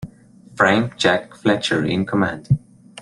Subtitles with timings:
[0.55, 2.49] Frank Jack Fletcher in command.